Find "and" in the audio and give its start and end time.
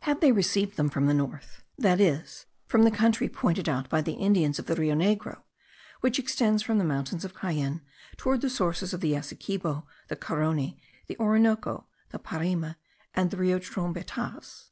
13.14-13.30